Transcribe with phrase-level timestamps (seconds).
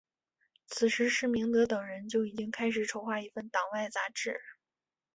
[0.65, 4.41] 此时施明德等人就已经开始筹划一份党外杂志。